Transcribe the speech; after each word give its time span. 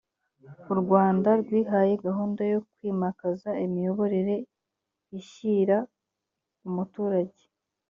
u 0.73 0.75
rwanda 0.81 1.29
rwihaye 1.41 1.93
gahunda 2.05 2.41
yo 2.53 2.59
kwimakaza 2.69 3.49
imiyoborere 3.65 4.35
ishyira 5.19 5.77
umuturage 6.67 7.41